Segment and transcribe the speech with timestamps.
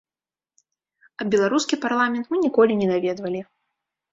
[1.19, 3.39] А беларускі парламент мы ніколі не наведвалі.